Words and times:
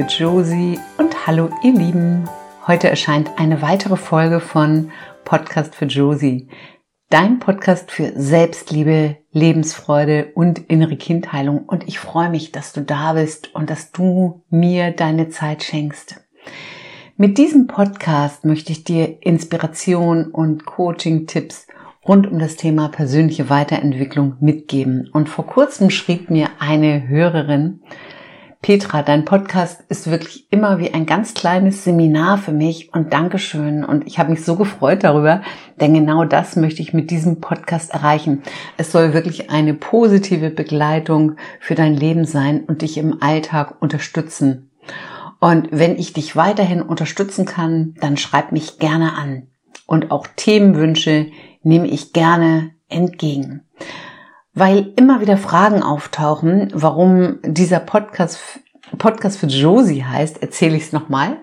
Liebe 0.00 0.12
Josie 0.12 0.78
und 0.96 1.26
hallo 1.26 1.50
ihr 1.62 1.74
Lieben. 1.74 2.26
Heute 2.66 2.88
erscheint 2.88 3.32
eine 3.36 3.60
weitere 3.60 3.98
Folge 3.98 4.40
von 4.40 4.92
Podcast 5.26 5.74
für 5.74 5.84
Josie. 5.84 6.48
Dein 7.10 7.38
Podcast 7.38 7.90
für 7.90 8.10
Selbstliebe, 8.16 9.18
Lebensfreude 9.32 10.32
und 10.34 10.70
innere 10.70 10.96
Kindheilung. 10.96 11.66
Und 11.66 11.86
ich 11.86 11.98
freue 11.98 12.30
mich, 12.30 12.50
dass 12.50 12.72
du 12.72 12.80
da 12.80 13.12
bist 13.12 13.54
und 13.54 13.68
dass 13.68 13.92
du 13.92 14.42
mir 14.48 14.90
deine 14.90 15.28
Zeit 15.28 15.64
schenkst. 15.64 16.24
Mit 17.18 17.36
diesem 17.36 17.66
Podcast 17.66 18.46
möchte 18.46 18.72
ich 18.72 18.84
dir 18.84 19.18
Inspiration 19.20 20.30
und 20.30 20.64
Coaching-Tipps 20.64 21.66
rund 22.08 22.26
um 22.26 22.38
das 22.38 22.56
Thema 22.56 22.88
persönliche 22.88 23.50
Weiterentwicklung 23.50 24.36
mitgeben. 24.40 25.10
Und 25.12 25.28
vor 25.28 25.46
kurzem 25.46 25.90
schrieb 25.90 26.30
mir 26.30 26.48
eine 26.58 27.06
Hörerin, 27.06 27.82
Petra, 28.62 29.02
dein 29.02 29.24
Podcast 29.24 29.82
ist 29.88 30.10
wirklich 30.10 30.46
immer 30.50 30.78
wie 30.78 30.92
ein 30.92 31.06
ganz 31.06 31.32
kleines 31.32 31.82
Seminar 31.82 32.36
für 32.36 32.52
mich 32.52 32.92
und 32.92 33.10
Dankeschön. 33.10 33.84
Und 33.84 34.06
ich 34.06 34.18
habe 34.18 34.30
mich 34.30 34.44
so 34.44 34.54
gefreut 34.56 35.02
darüber, 35.02 35.40
denn 35.80 35.94
genau 35.94 36.26
das 36.26 36.56
möchte 36.56 36.82
ich 36.82 36.92
mit 36.92 37.10
diesem 37.10 37.40
Podcast 37.40 37.94
erreichen. 37.94 38.42
Es 38.76 38.92
soll 38.92 39.14
wirklich 39.14 39.48
eine 39.48 39.72
positive 39.72 40.50
Begleitung 40.50 41.36
für 41.58 41.74
dein 41.74 41.94
Leben 41.94 42.26
sein 42.26 42.64
und 42.64 42.82
dich 42.82 42.98
im 42.98 43.22
Alltag 43.22 43.80
unterstützen. 43.80 44.70
Und 45.38 45.68
wenn 45.70 45.96
ich 45.96 46.12
dich 46.12 46.36
weiterhin 46.36 46.82
unterstützen 46.82 47.46
kann, 47.46 47.94
dann 48.02 48.18
schreib 48.18 48.52
mich 48.52 48.78
gerne 48.78 49.14
an. 49.14 49.46
Und 49.86 50.10
auch 50.10 50.26
Themenwünsche 50.36 51.28
nehme 51.62 51.88
ich 51.88 52.12
gerne 52.12 52.72
entgegen 52.90 53.62
weil 54.60 54.92
immer 54.96 55.22
wieder 55.22 55.38
Fragen 55.38 55.82
auftauchen, 55.82 56.68
warum 56.74 57.38
dieser 57.42 57.80
Podcast, 57.80 58.60
Podcast 58.98 59.38
für 59.38 59.46
Josie 59.46 60.04
heißt, 60.04 60.42
erzähle 60.42 60.76
ich 60.76 60.82
es 60.82 60.92
nochmal. 60.92 61.38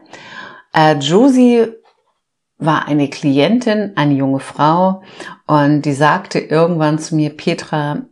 Äh, 0.72 1.00
Josie 1.00 1.66
war 2.60 2.88
eine 2.88 3.10
Klientin, 3.10 3.94
eine 3.96 4.14
junge 4.14 4.40
Frau, 4.40 5.02
und 5.48 5.82
die 5.82 5.94
sagte 5.94 6.38
irgendwann 6.38 7.00
zu 7.00 7.16
mir, 7.16 7.36
Petra, 7.36 8.04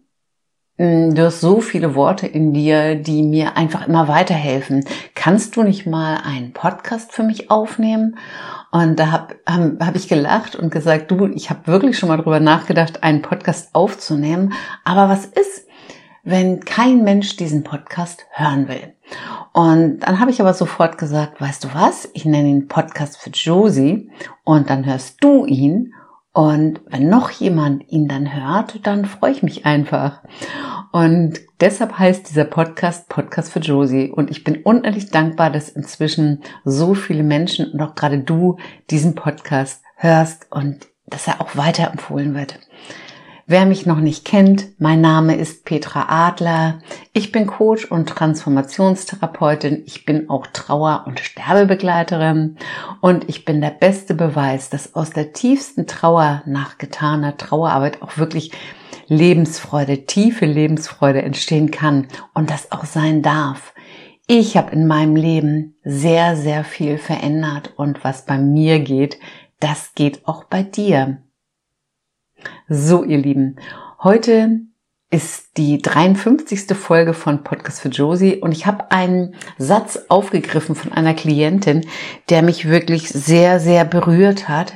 du 0.77 1.23
hast 1.23 1.39
so 1.39 1.61
viele 1.61 1.95
Worte 1.95 2.27
in 2.27 2.53
dir, 2.53 2.95
die 2.95 3.23
mir 3.23 3.55
einfach 3.55 3.87
immer 3.87 4.07
weiterhelfen. 4.07 4.83
Kannst 5.13 5.55
du 5.55 5.63
nicht 5.63 5.85
mal 5.85 6.17
einen 6.17 6.51
Podcast 6.51 7.13
für 7.13 7.23
mich 7.23 7.49
aufnehmen? 7.49 8.17
Und 8.71 8.99
da 8.99 9.11
habe 9.11 9.35
hab, 9.45 9.81
hab 9.81 9.95
ich 9.95 10.09
gelacht 10.09 10.55
und 10.55 10.71
gesagt, 10.71 11.11
du, 11.11 11.27
ich 11.27 11.49
habe 11.49 11.67
wirklich 11.67 11.97
schon 11.97 12.09
mal 12.09 12.17
drüber 12.17 12.41
nachgedacht, 12.41 13.03
einen 13.03 13.21
Podcast 13.21 13.69
aufzunehmen. 13.73 14.53
Aber 14.83 15.07
was 15.07 15.25
ist, 15.25 15.65
wenn 16.23 16.59
kein 16.59 17.03
Mensch 17.05 17.37
diesen 17.37 17.63
Podcast 17.63 18.25
hören 18.31 18.67
will? 18.67 18.93
Und 19.53 19.99
dann 19.99 20.19
habe 20.19 20.31
ich 20.31 20.41
aber 20.41 20.53
sofort 20.53 20.97
gesagt, 20.97 21.39
weißt 21.39 21.63
du 21.63 21.69
was, 21.73 22.09
ich 22.13 22.25
nenne 22.25 22.49
ihn 22.49 22.67
Podcast 22.67 23.17
für 23.17 23.29
Josie 23.29 24.11
und 24.43 24.69
dann 24.69 24.85
hörst 24.85 25.23
du 25.23 25.45
ihn 25.45 25.93
und 26.35 26.81
wenn 26.87 27.07
noch 27.07 27.31
jemand 27.31 27.89
ihn 27.89 28.09
dann 28.09 28.35
hört, 28.35 28.85
dann 28.85 29.05
freue 29.05 29.31
ich 29.31 29.41
mich 29.41 29.65
einfach. 29.65 30.21
Und 30.91 31.39
deshalb 31.61 31.97
heißt 31.97 32.29
dieser 32.29 32.43
Podcast 32.43 33.07
Podcast 33.07 33.53
für 33.53 33.59
Josie. 33.59 34.11
Und 34.11 34.29
ich 34.29 34.43
bin 34.43 34.61
unendlich 34.61 35.11
dankbar, 35.11 35.49
dass 35.49 35.69
inzwischen 35.69 36.43
so 36.65 36.93
viele 36.93 37.23
Menschen 37.23 37.71
und 37.71 37.81
auch 37.81 37.95
gerade 37.95 38.19
du 38.19 38.57
diesen 38.89 39.15
Podcast 39.15 39.81
hörst 39.95 40.51
und 40.51 40.87
dass 41.05 41.25
er 41.25 41.39
auch 41.39 41.55
weiterempfohlen 41.55 42.35
wird. 42.35 42.59
Wer 43.47 43.67
mich 43.67 43.85
noch 43.85 43.99
nicht 43.99 44.25
kennt, 44.25 44.69
mein 44.79 45.01
Name 45.01 45.35
ist 45.35 45.65
Petra 45.65 46.07
Adler. 46.09 46.79
Ich 47.13 47.31
bin 47.31 47.45
Coach 47.45 47.85
und 47.85 48.09
Transformationstherapeutin. 48.09 49.83
Ich 49.85 50.03
bin 50.03 50.31
auch 50.31 50.47
Trauer- 50.47 51.03
und 51.05 51.19
Sterbebegleiterin. 51.19 52.57
Und 53.01 53.29
ich 53.29 53.45
bin 53.45 53.61
der 53.61 53.69
beste 53.69 54.15
Beweis, 54.15 54.71
dass 54.71 54.95
aus 54.95 55.11
der 55.11 55.31
tiefsten 55.31 55.85
Trauer 55.85 56.41
nach 56.47 56.79
getaner 56.79 57.37
Trauerarbeit 57.37 58.01
auch 58.01 58.17
wirklich 58.17 58.51
Lebensfreude, 59.05 60.07
tiefe 60.07 60.47
Lebensfreude 60.47 61.21
entstehen 61.21 61.69
kann 61.69 62.07
und 62.33 62.49
das 62.49 62.71
auch 62.71 62.85
sein 62.85 63.21
darf. 63.21 63.75
Ich 64.25 64.57
habe 64.57 64.71
in 64.71 64.87
meinem 64.87 65.15
Leben 65.15 65.75
sehr, 65.83 66.35
sehr 66.35 66.63
viel 66.63 66.97
verändert 66.97 67.73
und 67.77 68.03
was 68.03 68.25
bei 68.25 68.39
mir 68.39 68.79
geht, 68.79 69.19
das 69.59 69.93
geht 69.93 70.27
auch 70.27 70.45
bei 70.45 70.63
dir. 70.63 71.19
So, 72.69 73.03
ihr 73.03 73.17
Lieben, 73.17 73.57
heute 74.01 74.61
ist 75.11 75.57
die 75.57 75.81
53. 75.81 76.75
Folge 76.75 77.13
von 77.13 77.43
Podcast 77.43 77.79
für 77.79 77.89
Josie 77.89 78.37
und 78.37 78.51
ich 78.51 78.65
habe 78.65 78.91
einen 78.91 79.35
Satz 79.57 80.05
aufgegriffen 80.09 80.75
von 80.75 80.91
einer 80.91 81.13
Klientin, 81.13 81.87
der 82.29 82.41
mich 82.41 82.67
wirklich 82.67 83.09
sehr, 83.09 83.59
sehr 83.59 83.85
berührt 83.85 84.49
hat. 84.49 84.73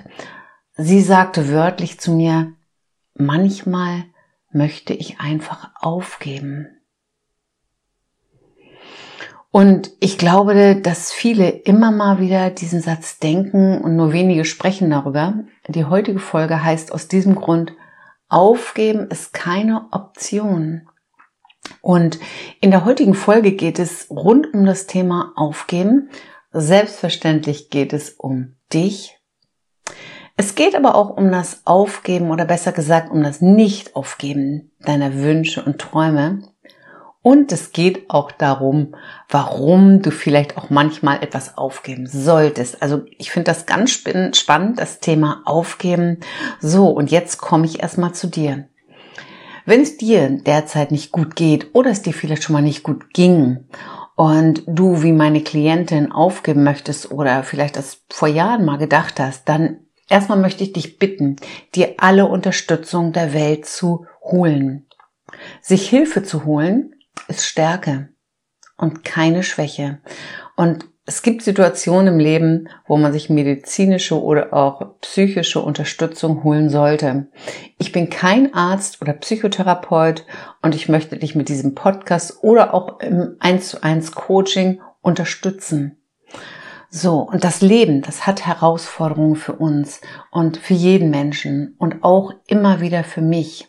Sie 0.78 1.02
sagte 1.02 1.50
wörtlich 1.50 2.00
zu 2.00 2.14
mir, 2.14 2.54
manchmal 3.16 4.06
möchte 4.52 4.94
ich 4.94 5.20
einfach 5.20 5.72
aufgeben. 5.76 6.79
Und 9.52 9.92
ich 10.00 10.18
glaube, 10.18 10.76
dass 10.76 11.12
viele 11.12 11.50
immer 11.50 11.92
mal 11.92 12.20
wieder 12.20 12.52
diesen 12.52 12.82
Satz 12.82 13.18
denken 13.18 13.82
und 13.82 13.96
nur 13.96 14.14
wenige 14.14 14.46
sprechen 14.46 14.92
darüber. 14.92 15.34
Die 15.68 15.86
heutige 15.86 16.20
Folge 16.20 16.64
heißt 16.64 16.92
aus 16.92 17.08
diesem 17.08 17.36
Grund, 17.36 17.74
aufgeben 18.28 19.08
ist 19.10 19.34
keine 19.34 19.88
Option. 19.92 20.88
Und 21.82 22.20
in 22.62 22.72
der 22.72 22.86
heutigen 22.86 23.16
Folge 23.16 23.54
geht 23.54 23.80
es 23.80 24.08
rund 24.10 24.54
um 24.54 24.66
das 24.66 24.86
Thema 24.86 25.34
Aufgeben. 25.36 26.10
Selbstverständlich 26.52 27.70
geht 27.70 27.92
es 27.94 28.12
um 28.12 28.56
dich. 28.72 29.20
Es 30.38 30.56
geht 30.56 30.76
aber 30.76 30.96
auch 30.96 31.10
um 31.10 31.32
das 31.32 31.64
Aufgeben 31.66 32.32
oder 32.32 32.46
besser 32.46 32.72
gesagt 32.72 33.12
um 33.12 33.24
das 33.24 33.42
Nicht-Aufgeben 33.42 34.72
deiner 34.80 35.16
Wünsche 35.16 35.64
und 35.64 35.80
Träume. 35.80 36.44
Und 37.22 37.52
es 37.52 37.74
geht 37.74 38.10
auch 38.10 38.32
darum, 38.32 38.96
warum 39.28 40.02
du 40.02 40.10
vielleicht 40.10 40.58
auch 40.58 40.70
manchmal 40.70 41.22
etwas 41.22 41.58
aufgeben 41.58 42.08
solltest. 42.08 42.82
Also 42.82 43.02
ich 43.18 43.32
finde 43.32 43.52
das 43.52 43.66
ganz 43.66 43.92
spannend, 43.92 44.80
das 44.80 45.00
Thema 45.02 45.42
Aufgeben. 45.44 46.22
So, 46.62 46.88
und 46.88 47.12
jetzt 47.12 47.38
komme 47.38 47.66
ich 47.66 47.82
erstmal 47.82 48.14
zu 48.14 48.28
dir. 48.28 48.70
Wenn 49.66 49.82
es 49.82 49.98
dir 49.98 50.30
derzeit 50.30 50.92
nicht 50.92 51.12
gut 51.12 51.36
geht 51.36 51.76
oder 51.76 51.92
es 51.92 52.02
dir 52.02 52.14
vielleicht 52.14 52.44
schon 52.44 52.54
mal 52.54 52.62
nicht 52.62 52.84
gut 52.84 53.14
ging 53.14 53.66
und 54.16 54.64
du 54.66 55.04
wie 55.04 55.12
meine 55.12 55.44
Klientin 55.44 56.12
aufgeben 56.12 56.64
möchtest 56.64 57.12
oder 57.12 57.44
vielleicht 57.44 57.76
das 57.76 58.02
vor 58.10 58.30
Jahren 58.30 58.66
mal 58.66 58.78
gedacht 58.78 59.20
hast, 59.20 59.48
dann 59.50 59.82
erstmal 60.08 60.40
möchte 60.40 60.64
ich 60.64 60.74
dich 60.74 60.98
bitten, 60.98 61.36
dir 61.76 61.96
alle 61.98 62.28
Unterstützung 62.28 63.12
der 63.12 63.34
Welt 63.34 63.66
zu 63.66 64.06
holen. 64.24 64.88
Sich 65.62 65.88
Hilfe 65.88 66.24
zu 66.24 66.46
holen, 66.46 66.96
ist 67.28 67.46
Stärke 67.46 68.10
und 68.78 69.04
keine 69.04 69.44
Schwäche. 69.44 70.00
Und 70.56 70.86
es 71.06 71.24
gibt 71.24 71.42
Situationen 71.42 72.14
im 72.14 72.20
Leben, 72.20 72.70
wo 72.86 72.96
man 72.96 73.12
sich 73.12 73.32
medizinische 73.32 74.22
oder 74.22 74.54
auch 74.54 75.00
psychische 75.02 75.60
Unterstützung 75.60 76.44
holen 76.44 76.70
sollte. 76.70 77.30
Ich 77.80 77.92
bin 77.92 78.12
kein 78.12 78.54
Arzt 78.54 79.02
oder 79.02 79.14
Psychotherapeut 79.14 80.26
und 80.62 80.76
ich 80.76 80.88
möchte 80.88 81.18
dich 81.18 81.34
mit 81.34 81.50
diesem 81.50 81.74
Podcast 81.74 82.44
oder 82.44 82.76
auch 82.76 83.00
im 83.00 83.38
1 83.40 83.70
zu 83.70 83.84
1 83.84 84.12
Coaching 84.12 84.82
unterstützen. 85.02 85.98
So, 86.92 87.22
und 87.22 87.44
das 87.44 87.62
Leben, 87.62 88.04
das 88.04 88.28
hat 88.28 88.46
Herausforderungen 88.46 89.36
für 89.36 89.54
uns 89.54 90.02
und 90.30 90.58
für 90.58 90.76
jeden 90.76 91.10
Menschen 91.10 91.76
und 91.80 92.04
auch 92.04 92.34
immer 92.46 92.82
wieder 92.82 93.04
für 93.04 93.22
mich. 93.22 93.68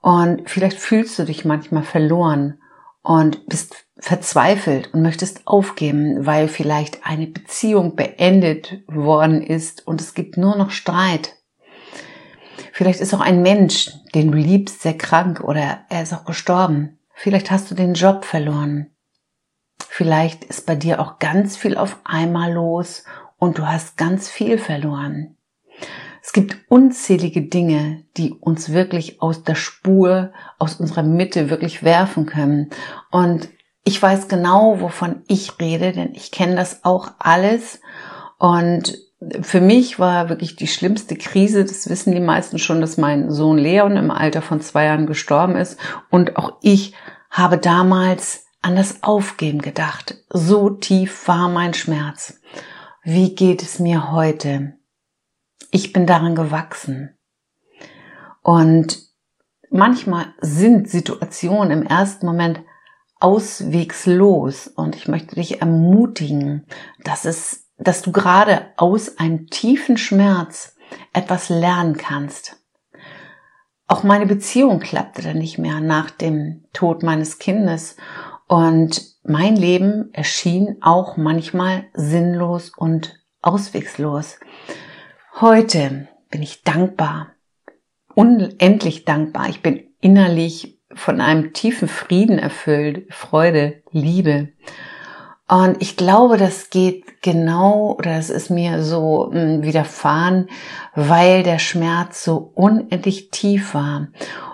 Und 0.00 0.50
vielleicht 0.50 0.78
fühlst 0.78 1.16
du 1.18 1.24
dich 1.24 1.44
manchmal 1.44 1.84
verloren 1.84 2.58
und 3.06 3.46
bist 3.46 3.86
verzweifelt 3.98 4.92
und 4.92 5.00
möchtest 5.00 5.46
aufgeben, 5.46 6.26
weil 6.26 6.48
vielleicht 6.48 7.06
eine 7.06 7.28
Beziehung 7.28 7.94
beendet 7.94 8.82
worden 8.88 9.42
ist 9.42 9.86
und 9.86 10.00
es 10.00 10.14
gibt 10.14 10.36
nur 10.36 10.56
noch 10.56 10.70
Streit. 10.70 11.36
Vielleicht 12.72 13.00
ist 13.00 13.14
auch 13.14 13.20
ein 13.20 13.42
Mensch, 13.42 13.92
den 14.14 14.32
du 14.32 14.38
liebst, 14.38 14.82
sehr 14.82 14.98
krank 14.98 15.40
oder 15.40 15.84
er 15.88 16.02
ist 16.02 16.12
auch 16.12 16.24
gestorben. 16.24 16.98
Vielleicht 17.14 17.52
hast 17.52 17.70
du 17.70 17.76
den 17.76 17.94
Job 17.94 18.24
verloren. 18.24 18.90
Vielleicht 19.88 20.42
ist 20.44 20.66
bei 20.66 20.74
dir 20.74 21.00
auch 21.00 21.20
ganz 21.20 21.56
viel 21.56 21.76
auf 21.76 22.00
einmal 22.02 22.52
los 22.52 23.04
und 23.38 23.58
du 23.58 23.68
hast 23.68 23.96
ganz 23.96 24.28
viel 24.28 24.58
verloren. 24.58 25.35
Es 26.26 26.32
gibt 26.32 26.56
unzählige 26.68 27.42
Dinge, 27.42 28.02
die 28.16 28.32
uns 28.32 28.72
wirklich 28.72 29.22
aus 29.22 29.44
der 29.44 29.54
Spur, 29.54 30.32
aus 30.58 30.74
unserer 30.74 31.04
Mitte 31.04 31.50
wirklich 31.50 31.84
werfen 31.84 32.26
können. 32.26 32.70
Und 33.12 33.48
ich 33.84 34.02
weiß 34.02 34.26
genau, 34.26 34.80
wovon 34.80 35.22
ich 35.28 35.60
rede, 35.60 35.92
denn 35.92 36.16
ich 36.16 36.32
kenne 36.32 36.56
das 36.56 36.84
auch 36.84 37.12
alles. 37.20 37.80
Und 38.38 38.98
für 39.40 39.60
mich 39.60 40.00
war 40.00 40.28
wirklich 40.28 40.56
die 40.56 40.66
schlimmste 40.66 41.14
Krise, 41.14 41.64
das 41.64 41.88
wissen 41.88 42.12
die 42.12 42.18
meisten 42.18 42.58
schon, 42.58 42.80
dass 42.80 42.96
mein 42.96 43.30
Sohn 43.30 43.56
Leon 43.56 43.96
im 43.96 44.10
Alter 44.10 44.42
von 44.42 44.60
zwei 44.60 44.86
Jahren 44.86 45.06
gestorben 45.06 45.54
ist. 45.54 45.78
Und 46.10 46.36
auch 46.36 46.54
ich 46.60 46.92
habe 47.30 47.56
damals 47.56 48.46
an 48.62 48.74
das 48.74 49.04
Aufgeben 49.04 49.62
gedacht. 49.62 50.16
So 50.30 50.70
tief 50.70 51.28
war 51.28 51.48
mein 51.48 51.72
Schmerz. 51.72 52.40
Wie 53.04 53.36
geht 53.36 53.62
es 53.62 53.78
mir 53.78 54.10
heute? 54.10 54.75
Ich 55.70 55.92
bin 55.92 56.06
daran 56.06 56.34
gewachsen. 56.34 57.16
Und 58.42 58.98
manchmal 59.70 60.26
sind 60.40 60.88
Situationen 60.88 61.70
im 61.70 61.86
ersten 61.86 62.26
Moment 62.26 62.60
auswegslos 63.18 64.68
und 64.68 64.94
ich 64.94 65.08
möchte 65.08 65.36
dich 65.36 65.60
ermutigen, 65.60 66.66
dass 67.02 67.24
es, 67.24 67.66
dass 67.78 68.02
du 68.02 68.12
gerade 68.12 68.66
aus 68.76 69.18
einem 69.18 69.48
tiefen 69.48 69.96
Schmerz 69.96 70.76
etwas 71.12 71.48
lernen 71.48 71.96
kannst. 71.96 72.62
Auch 73.88 74.02
meine 74.02 74.26
Beziehung 74.26 74.80
klappte 74.80 75.22
dann 75.22 75.38
nicht 75.38 75.58
mehr 75.58 75.80
nach 75.80 76.10
dem 76.10 76.64
Tod 76.72 77.02
meines 77.02 77.38
Kindes 77.38 77.96
und 78.48 79.02
mein 79.22 79.56
Leben 79.56 80.10
erschien 80.12 80.76
auch 80.82 81.16
manchmal 81.16 81.84
sinnlos 81.94 82.70
und 82.76 83.18
auswegslos. 83.42 84.38
Heute 85.38 86.08
bin 86.30 86.40
ich 86.40 86.62
dankbar, 86.62 87.32
unendlich 88.14 89.04
dankbar. 89.04 89.50
Ich 89.50 89.60
bin 89.60 89.84
innerlich 90.00 90.78
von 90.94 91.20
einem 91.20 91.52
tiefen 91.52 91.88
Frieden 91.88 92.38
erfüllt, 92.38 93.12
Freude, 93.12 93.82
Liebe. 93.90 94.48
Und 95.46 95.76
ich 95.82 95.98
glaube, 95.98 96.38
das 96.38 96.70
geht 96.70 97.20
genau, 97.20 97.96
oder 97.98 98.12
es 98.12 98.30
ist 98.30 98.48
mir 98.48 98.82
so 98.82 99.30
hm, 99.30 99.62
widerfahren, 99.62 100.48
weil 100.94 101.42
der 101.42 101.58
Schmerz 101.58 102.24
so 102.24 102.50
unendlich 102.54 103.28
tief 103.30 103.74
war 103.74 104.08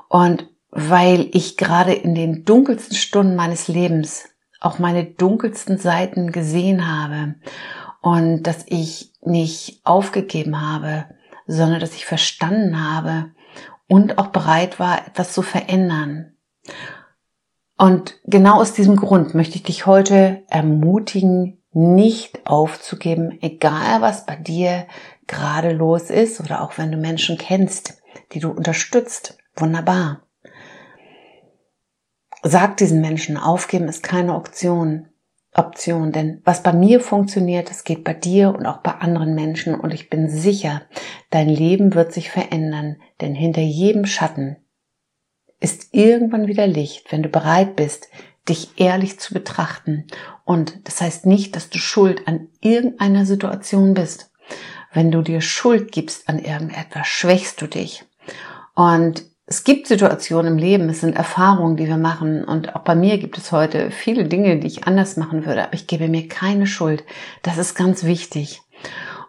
und 0.08 0.48
weil 0.72 1.28
ich 1.30 1.56
gerade 1.56 1.92
in 1.92 2.16
den 2.16 2.44
dunkelsten 2.44 2.96
Stunden 2.96 3.36
meines 3.36 3.68
Lebens 3.68 4.30
auch 4.58 4.80
meine 4.80 5.04
dunkelsten 5.04 5.78
Seiten 5.78 6.32
gesehen 6.32 6.90
habe 6.90 7.36
und 8.02 8.42
dass 8.42 8.64
ich 8.66 9.12
nicht 9.22 9.80
aufgegeben 9.84 10.60
habe, 10.60 11.06
sondern 11.46 11.80
dass 11.80 11.94
ich 11.94 12.04
verstanden 12.04 12.86
habe 12.86 13.30
und 13.88 14.18
auch 14.18 14.28
bereit 14.28 14.78
war, 14.78 15.06
etwas 15.06 15.32
zu 15.32 15.40
verändern. 15.42 16.36
Und 17.78 18.16
genau 18.24 18.60
aus 18.60 18.74
diesem 18.74 18.96
Grund 18.96 19.34
möchte 19.34 19.56
ich 19.56 19.62
dich 19.62 19.86
heute 19.86 20.42
ermutigen, 20.48 21.62
nicht 21.72 22.46
aufzugeben, 22.46 23.38
egal 23.40 24.02
was 24.02 24.26
bei 24.26 24.36
dir 24.36 24.86
gerade 25.26 25.72
los 25.72 26.10
ist 26.10 26.40
oder 26.40 26.62
auch 26.62 26.76
wenn 26.76 26.92
du 26.92 26.98
Menschen 26.98 27.38
kennst, 27.38 28.02
die 28.32 28.40
du 28.40 28.50
unterstützt. 28.50 29.38
Wunderbar. 29.56 30.22
Sag 32.42 32.76
diesen 32.76 33.00
Menschen, 33.00 33.36
aufgeben 33.36 33.88
ist 33.88 34.02
keine 34.02 34.34
Option. 34.34 35.08
Option, 35.54 36.12
denn 36.12 36.40
was 36.44 36.62
bei 36.62 36.72
mir 36.72 37.00
funktioniert, 37.00 37.68
das 37.68 37.84
geht 37.84 38.04
bei 38.04 38.14
dir 38.14 38.54
und 38.54 38.64
auch 38.64 38.78
bei 38.78 38.92
anderen 38.92 39.34
Menschen 39.34 39.78
und 39.78 39.92
ich 39.92 40.08
bin 40.08 40.30
sicher, 40.30 40.82
dein 41.30 41.48
Leben 41.48 41.94
wird 41.94 42.12
sich 42.12 42.30
verändern, 42.30 42.96
denn 43.20 43.34
hinter 43.34 43.60
jedem 43.60 44.06
Schatten 44.06 44.56
ist 45.60 45.92
irgendwann 45.92 46.48
wieder 46.48 46.66
Licht, 46.66 47.12
wenn 47.12 47.22
du 47.22 47.28
bereit 47.28 47.76
bist, 47.76 48.08
dich 48.48 48.80
ehrlich 48.80 49.20
zu 49.20 49.34
betrachten. 49.34 50.06
Und 50.44 50.88
das 50.88 51.00
heißt 51.00 51.26
nicht, 51.26 51.54
dass 51.54 51.70
du 51.70 51.78
schuld 51.78 52.26
an 52.26 52.48
irgendeiner 52.60 53.26
Situation 53.26 53.94
bist. 53.94 54.32
Wenn 54.92 55.10
du 55.10 55.22
dir 55.22 55.40
Schuld 55.40 55.92
gibst 55.92 56.28
an 56.28 56.38
irgendetwas, 56.38 57.06
schwächst 57.06 57.62
du 57.62 57.66
dich. 57.66 58.04
Und 58.74 59.24
es 59.52 59.64
gibt 59.64 59.86
Situationen 59.86 60.52
im 60.54 60.58
Leben, 60.58 60.88
es 60.88 61.02
sind 61.02 61.14
Erfahrungen, 61.14 61.76
die 61.76 61.86
wir 61.86 61.98
machen. 61.98 62.42
Und 62.42 62.74
auch 62.74 62.80
bei 62.80 62.94
mir 62.94 63.18
gibt 63.18 63.36
es 63.36 63.52
heute 63.52 63.90
viele 63.90 64.24
Dinge, 64.24 64.58
die 64.58 64.66
ich 64.66 64.84
anders 64.86 65.18
machen 65.18 65.44
würde. 65.44 65.64
Aber 65.64 65.74
ich 65.74 65.86
gebe 65.86 66.08
mir 66.08 66.26
keine 66.26 66.66
Schuld. 66.66 67.04
Das 67.42 67.58
ist 67.58 67.74
ganz 67.74 68.04
wichtig. 68.04 68.62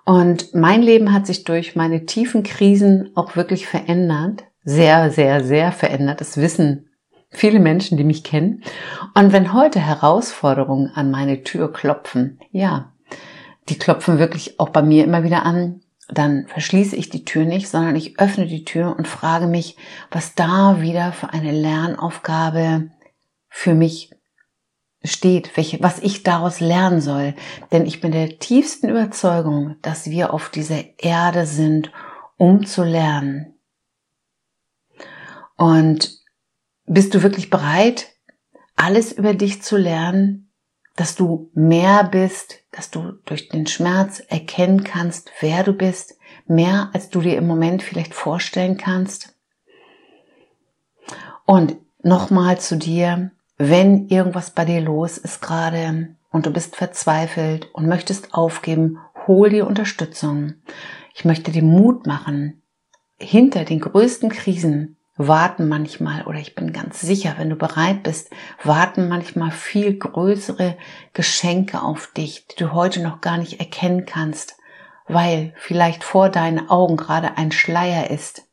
Und 0.05 0.55
mein 0.55 0.81
Leben 0.81 1.11
hat 1.11 1.27
sich 1.27 1.43
durch 1.43 1.75
meine 1.75 2.05
tiefen 2.05 2.43
Krisen 2.43 3.11
auch 3.15 3.35
wirklich 3.35 3.67
verändert 3.67 4.45
sehr, 4.63 5.11
sehr, 5.11 5.43
sehr 5.43 5.73
verändert. 5.73 6.21
Das 6.21 6.37
wissen 6.37 6.87
viele 7.29 7.59
Menschen, 7.59 7.97
die 7.97 8.05
mich 8.05 8.23
kennen. 8.23 8.63
Und 9.15 9.33
wenn 9.33 9.51
heute 9.51 9.81
Herausforderungen 9.81 10.89
an 10.95 11.11
meine 11.11 11.43
Tür 11.43 11.73
klopfen, 11.73 12.39
ja, 12.53 12.93
die 13.67 13.77
klopfen 13.77 14.19
wirklich 14.19 14.57
auch 14.57 14.69
bei 14.69 14.83
mir 14.83 15.03
immer 15.03 15.25
wieder 15.25 15.45
an, 15.45 15.81
dann 16.09 16.47
verschließe 16.47 16.95
ich 16.95 17.09
die 17.09 17.25
Tür 17.25 17.45
nicht, 17.45 17.69
sondern 17.69 17.95
ich 17.95 18.19
öffne 18.19 18.47
die 18.47 18.65
Tür 18.65 18.95
und 18.97 19.07
frage 19.07 19.47
mich, 19.47 19.77
was 20.11 20.35
da 20.35 20.81
wieder 20.81 21.11
für 21.11 21.31
eine 21.31 21.51
Lernaufgabe 21.51 22.91
für 23.49 23.73
mich 23.73 24.11
steht, 25.03 25.55
welche, 25.57 25.81
was 25.81 25.99
ich 25.99 26.23
daraus 26.23 26.59
lernen 26.59 27.01
soll. 27.01 27.35
Denn 27.71 27.85
ich 27.85 28.01
bin 28.01 28.11
der 28.11 28.39
tiefsten 28.39 28.89
Überzeugung, 28.89 29.75
dass 29.81 30.09
wir 30.09 30.33
auf 30.33 30.49
dieser 30.49 30.99
Erde 30.99 31.45
sind, 31.45 31.91
um 32.37 32.65
zu 32.65 32.83
lernen. 32.83 33.53
Und 35.55 36.19
bist 36.85 37.13
du 37.13 37.23
wirklich 37.23 37.49
bereit, 37.49 38.07
alles 38.75 39.11
über 39.11 39.33
dich 39.33 39.61
zu 39.61 39.77
lernen, 39.77 40.51
dass 40.95 41.15
du 41.15 41.49
mehr 41.53 42.03
bist, 42.03 42.59
dass 42.71 42.91
du 42.91 43.13
durch 43.25 43.49
den 43.49 43.65
Schmerz 43.65 44.19
erkennen 44.27 44.83
kannst, 44.83 45.31
wer 45.39 45.63
du 45.63 45.73
bist, 45.73 46.17
mehr 46.45 46.89
als 46.93 47.09
du 47.09 47.21
dir 47.21 47.37
im 47.37 47.47
Moment 47.47 47.81
vielleicht 47.81 48.13
vorstellen 48.13 48.77
kannst? 48.77 49.35
Und 51.45 51.77
nochmal 52.03 52.59
zu 52.59 52.77
dir, 52.77 53.31
wenn 53.57 54.07
irgendwas 54.07 54.51
bei 54.51 54.65
dir 54.65 54.81
los 54.81 55.17
ist 55.17 55.41
gerade 55.41 56.15
und 56.31 56.45
du 56.45 56.51
bist 56.51 56.75
verzweifelt 56.75 57.69
und 57.73 57.87
möchtest 57.87 58.33
aufgeben, 58.33 58.99
hol 59.27 59.49
dir 59.49 59.67
Unterstützung. 59.67 60.55
Ich 61.13 61.25
möchte 61.25 61.51
dir 61.51 61.63
Mut 61.63 62.07
machen. 62.07 62.61
Hinter 63.19 63.63
den 63.65 63.79
größten 63.79 64.29
Krisen 64.29 64.97
warten 65.15 65.67
manchmal, 65.67 66.23
oder 66.23 66.39
ich 66.39 66.55
bin 66.55 66.73
ganz 66.73 67.01
sicher, 67.01 67.35
wenn 67.37 67.49
du 67.49 67.55
bereit 67.55 68.03
bist, 68.03 68.31
warten 68.63 69.07
manchmal 69.07 69.51
viel 69.51 69.97
größere 69.97 70.77
Geschenke 71.13 71.81
auf 71.81 72.07
dich, 72.07 72.47
die 72.47 72.55
du 72.55 72.73
heute 72.73 73.01
noch 73.01 73.21
gar 73.21 73.37
nicht 73.37 73.59
erkennen 73.59 74.05
kannst, 74.05 74.57
weil 75.07 75.53
vielleicht 75.57 76.03
vor 76.03 76.29
deinen 76.29 76.69
Augen 76.69 76.97
gerade 76.97 77.37
ein 77.37 77.51
Schleier 77.51 78.09
ist, 78.09 78.47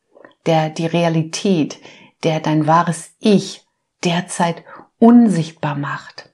der 0.47 0.69
die 0.69 0.87
Realität, 0.87 1.79
der 2.25 2.40
dein 2.40 2.67
wahres 2.67 3.14
Ich 3.21 3.64
derzeit 4.05 4.64
unsichtbar 4.99 5.76
macht. 5.76 6.31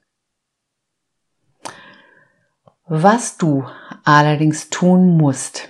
Was 2.85 3.37
du 3.37 3.65
allerdings 4.03 4.69
tun 4.69 5.17
musst, 5.17 5.69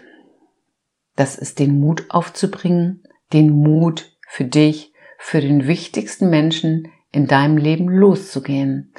das 1.15 1.35
ist 1.35 1.57
den 1.57 1.79
Mut 1.79 2.05
aufzubringen, 2.09 3.03
den 3.33 3.49
Mut 3.49 4.16
für 4.27 4.43
dich, 4.45 4.93
für 5.17 5.41
den 5.41 5.67
wichtigsten 5.67 6.29
Menschen 6.29 6.89
in 7.11 7.27
deinem 7.27 7.57
Leben 7.57 7.89
loszugehen. 7.89 8.93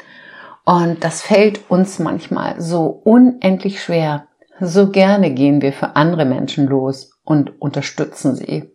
Und 0.64 1.04
das 1.04 1.22
fällt 1.22 1.70
uns 1.70 1.98
manchmal 1.98 2.60
so 2.60 2.86
unendlich 2.86 3.82
schwer. 3.82 4.26
So 4.60 4.90
gerne 4.90 5.32
gehen 5.32 5.62
wir 5.62 5.72
für 5.72 5.94
andere 5.94 6.24
Menschen 6.24 6.66
los 6.66 7.12
und 7.24 7.60
unterstützen 7.60 8.34
sie 8.34 8.70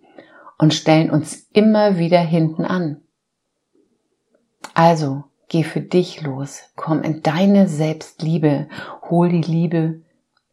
und 0.57 0.73
stellen 0.73 1.11
uns 1.11 1.49
immer 1.51 1.97
wieder 1.97 2.19
hinten 2.19 2.63
an. 2.63 3.01
Also, 4.73 5.25
geh 5.49 5.63
für 5.63 5.81
dich 5.81 6.21
los, 6.21 6.61
komm 6.75 7.03
in 7.03 7.21
deine 7.21 7.67
Selbstliebe, 7.67 8.69
hol 9.09 9.29
die 9.29 9.41
Liebe 9.41 10.01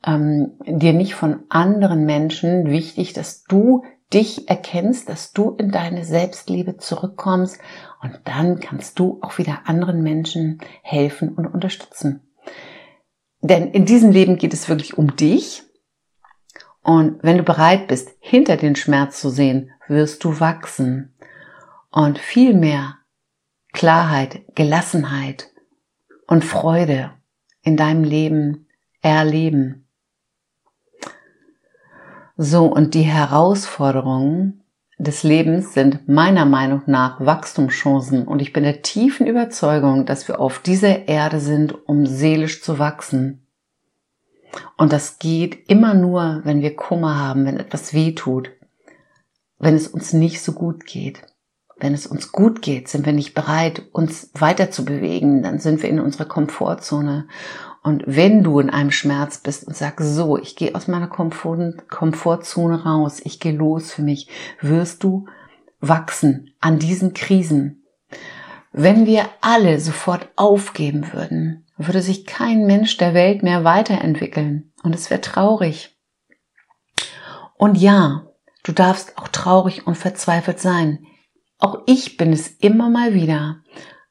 ähm, 0.04 0.52
dir 0.66 0.92
nicht 0.92 1.14
von 1.14 1.40
anderen 1.48 2.04
Menschen 2.04 2.66
wichtig, 2.66 3.12
dass 3.12 3.44
du 3.44 3.84
dich 4.12 4.48
erkennst, 4.48 5.08
dass 5.08 5.32
du 5.32 5.50
in 5.50 5.70
deine 5.70 6.04
Selbstliebe 6.04 6.76
zurückkommst 6.76 7.58
und 8.02 8.20
dann 8.24 8.60
kannst 8.60 8.98
du 8.98 9.18
auch 9.22 9.38
wieder 9.38 9.62
anderen 9.66 10.02
Menschen 10.02 10.60
helfen 10.82 11.34
und 11.34 11.46
unterstützen. 11.46 12.20
Denn 13.40 13.70
in 13.70 13.86
diesem 13.86 14.10
Leben 14.10 14.36
geht 14.36 14.52
es 14.52 14.68
wirklich 14.68 14.98
um 14.98 15.16
dich. 15.16 15.62
Und 16.82 17.22
wenn 17.22 17.38
du 17.38 17.42
bereit 17.42 17.88
bist, 17.88 18.10
hinter 18.20 18.56
den 18.56 18.76
Schmerz 18.76 19.20
zu 19.20 19.30
sehen, 19.30 19.70
wirst 19.86 20.24
du 20.24 20.40
wachsen 20.40 21.14
und 21.90 22.18
viel 22.18 22.54
mehr 22.54 22.96
Klarheit, 23.72 24.42
Gelassenheit 24.54 25.50
und 26.26 26.44
Freude 26.44 27.12
in 27.62 27.76
deinem 27.76 28.04
Leben 28.04 28.66
erleben. 29.02 29.86
So, 32.42 32.64
und 32.64 32.94
die 32.94 33.02
Herausforderungen 33.02 34.62
des 34.96 35.24
Lebens 35.24 35.74
sind 35.74 36.08
meiner 36.08 36.46
Meinung 36.46 36.80
nach 36.86 37.20
Wachstumschancen 37.20 38.26
und 38.26 38.40
ich 38.40 38.54
bin 38.54 38.64
der 38.64 38.80
tiefen 38.80 39.26
Überzeugung, 39.26 40.06
dass 40.06 40.26
wir 40.26 40.40
auf 40.40 40.58
dieser 40.58 41.06
Erde 41.06 41.38
sind, 41.38 41.86
um 41.86 42.06
seelisch 42.06 42.62
zu 42.62 42.78
wachsen. 42.78 43.46
Und 44.78 44.90
das 44.90 45.18
geht 45.18 45.68
immer 45.68 45.92
nur, 45.92 46.40
wenn 46.44 46.62
wir 46.62 46.76
Kummer 46.76 47.18
haben, 47.18 47.44
wenn 47.44 47.60
etwas 47.60 47.92
weh 47.92 48.12
tut, 48.12 48.50
wenn 49.58 49.74
es 49.74 49.86
uns 49.86 50.14
nicht 50.14 50.40
so 50.40 50.52
gut 50.52 50.86
geht. 50.86 51.20
wenn 51.80 51.94
es 51.94 52.06
uns 52.06 52.30
gut 52.30 52.62
geht, 52.62 52.88
sind 52.88 53.06
wir 53.06 53.12
nicht 53.12 53.34
bereit, 53.34 53.82
uns 53.92 54.30
weiter 54.34 54.70
zu 54.70 54.84
bewegen, 54.84 55.42
dann 55.42 55.58
sind 55.58 55.82
wir 55.82 55.88
in 55.88 56.00
unserer 56.00 56.26
Komfortzone. 56.26 57.26
Und 57.82 58.02
wenn 58.06 58.42
du 58.42 58.60
in 58.60 58.68
einem 58.68 58.90
Schmerz 58.90 59.38
bist 59.38 59.66
und 59.66 59.74
sagst, 59.74 60.14
so, 60.14 60.36
ich 60.36 60.54
gehe 60.54 60.74
aus 60.74 60.86
meiner 60.86 61.08
Komfort 61.08 61.88
Komfortzone 61.88 62.84
raus, 62.84 63.20
ich 63.24 63.40
gehe 63.40 63.52
los 63.52 63.92
für 63.92 64.02
mich, 64.02 64.28
wirst 64.60 65.02
du 65.02 65.26
wachsen 65.80 66.54
an 66.60 66.78
diesen 66.78 67.14
Krisen. 67.14 67.86
Wenn 68.72 69.06
wir 69.06 69.28
alle 69.40 69.80
sofort 69.80 70.28
aufgeben 70.36 71.12
würden, 71.12 71.66
würde 71.76 72.02
sich 72.02 72.26
kein 72.26 72.66
Mensch 72.66 72.98
der 72.98 73.14
Welt 73.14 73.42
mehr 73.42 73.64
weiterentwickeln. 73.64 74.72
Und 74.82 74.94
es 74.94 75.10
wäre 75.10 75.22
traurig. 75.22 75.96
Und 77.56 77.76
ja, 77.76 78.26
du 78.62 78.72
darfst 78.72 79.16
auch 79.18 79.28
traurig 79.28 79.86
und 79.86 79.96
verzweifelt 79.96 80.60
sein. 80.60 81.06
Auch 81.58 81.82
ich 81.86 82.16
bin 82.16 82.32
es 82.32 82.48
immer 82.48 82.90
mal 82.90 83.14
wieder. 83.14 83.62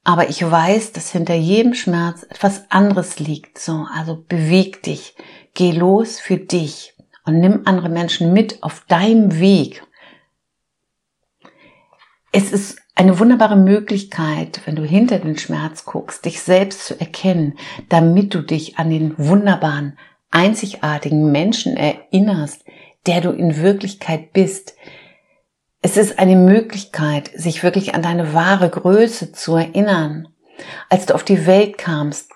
Aber 0.09 0.27
ich 0.27 0.41
weiß, 0.41 0.91
dass 0.93 1.11
hinter 1.11 1.35
jedem 1.35 1.75
Schmerz 1.75 2.23
etwas 2.23 2.63
anderes 2.71 3.19
liegt. 3.19 3.59
So, 3.59 3.85
also 3.93 4.25
beweg 4.27 4.81
dich. 4.81 5.13
Geh 5.53 5.69
los 5.69 6.19
für 6.19 6.37
dich 6.37 6.95
und 7.25 7.39
nimm 7.39 7.61
andere 7.65 7.89
Menschen 7.89 8.33
mit 8.33 8.63
auf 8.63 8.85
deinem 8.87 9.39
Weg. 9.39 9.83
Es 12.31 12.51
ist 12.51 12.79
eine 12.95 13.19
wunderbare 13.19 13.55
Möglichkeit, 13.55 14.61
wenn 14.65 14.75
du 14.75 14.83
hinter 14.83 15.19
den 15.19 15.37
Schmerz 15.37 15.85
guckst, 15.85 16.25
dich 16.25 16.41
selbst 16.41 16.87
zu 16.87 16.99
erkennen, 16.99 17.59
damit 17.89 18.33
du 18.33 18.41
dich 18.41 18.79
an 18.79 18.89
den 18.89 19.13
wunderbaren, 19.19 19.95
einzigartigen 20.31 21.31
Menschen 21.31 21.77
erinnerst, 21.77 22.65
der 23.05 23.21
du 23.21 23.29
in 23.29 23.57
Wirklichkeit 23.57 24.33
bist. 24.33 24.73
Es 25.81 25.95
ist 25.95 26.19
eine 26.19 26.35
Möglichkeit, 26.35 27.31
sich 27.33 27.63
wirklich 27.63 27.95
an 27.95 28.01
deine 28.01 28.33
wahre 28.33 28.69
Größe 28.69 29.31
zu 29.31 29.55
erinnern. 29.55 30.27
Als 30.89 31.05
du 31.05 31.15
auf 31.15 31.23
die 31.23 31.45
Welt 31.45 31.77
kamst, 31.77 32.31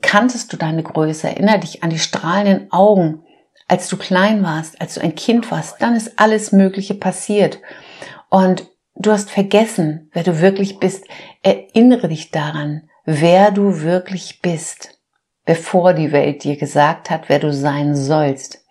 kanntest 0.00 0.52
du 0.52 0.56
deine 0.56 0.82
Größe, 0.82 1.28
erinnere 1.28 1.60
dich 1.60 1.82
an 1.82 1.90
die 1.90 1.98
strahlenden 1.98 2.72
Augen, 2.72 3.22
als 3.68 3.88
du 3.88 3.98
klein 3.98 4.42
warst, 4.42 4.80
als 4.80 4.94
du 4.94 5.02
ein 5.02 5.14
Kind 5.14 5.50
warst, 5.50 5.82
dann 5.82 5.94
ist 5.94 6.18
alles 6.18 6.52
Mögliche 6.52 6.94
passiert. 6.94 7.60
Und 8.30 8.66
du 8.94 9.12
hast 9.12 9.30
vergessen, 9.30 10.10
wer 10.12 10.22
du 10.22 10.40
wirklich 10.40 10.78
bist. 10.78 11.04
Erinnere 11.42 12.08
dich 12.08 12.30
daran, 12.30 12.88
wer 13.04 13.50
du 13.50 13.82
wirklich 13.82 14.40
bist, 14.40 15.00
bevor 15.44 15.92
die 15.92 16.12
Welt 16.12 16.44
dir 16.44 16.56
gesagt 16.56 17.10
hat, 17.10 17.28
wer 17.28 17.40
du 17.40 17.52
sein 17.52 17.94
sollst. 17.94 18.64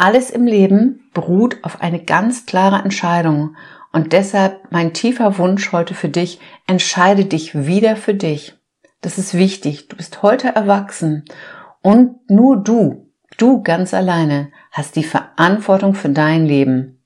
Alles 0.00 0.30
im 0.30 0.46
Leben 0.46 1.10
beruht 1.12 1.58
auf 1.62 1.82
eine 1.82 2.02
ganz 2.02 2.46
klare 2.46 2.82
Entscheidung 2.82 3.54
und 3.92 4.14
deshalb 4.14 4.72
mein 4.72 4.94
tiefer 4.94 5.36
Wunsch 5.36 5.72
heute 5.72 5.92
für 5.92 6.08
dich, 6.08 6.40
entscheide 6.66 7.26
dich 7.26 7.66
wieder 7.66 7.96
für 7.96 8.14
dich. 8.14 8.54
Das 9.02 9.18
ist 9.18 9.34
wichtig. 9.34 9.88
Du 9.88 9.96
bist 9.96 10.22
heute 10.22 10.54
erwachsen 10.54 11.26
und 11.82 12.30
nur 12.30 12.56
du, 12.56 13.10
du 13.36 13.62
ganz 13.62 13.92
alleine, 13.92 14.52
hast 14.72 14.96
die 14.96 15.04
Verantwortung 15.04 15.92
für 15.92 16.08
dein 16.08 16.46
Leben. 16.46 17.04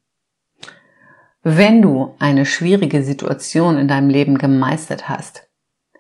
Wenn 1.42 1.82
du 1.82 2.14
eine 2.20 2.46
schwierige 2.46 3.02
Situation 3.02 3.76
in 3.76 3.88
deinem 3.88 4.08
Leben 4.08 4.38
gemeistert 4.38 5.08
hast, 5.08 5.48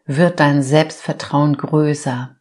wird 0.06 0.38
dein 0.38 0.62
Selbstvertrauen 0.62 1.56
größer, 1.56 2.36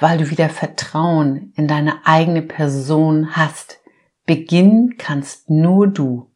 weil 0.00 0.16
du 0.16 0.30
wieder 0.30 0.48
Vertrauen 0.48 1.52
in 1.56 1.68
deine 1.68 2.06
eigene 2.06 2.40
Person 2.40 3.36
hast, 3.36 3.81
Beginnen 4.24 4.96
kannst 4.98 5.50
nur 5.50 5.88
du. 5.88 6.30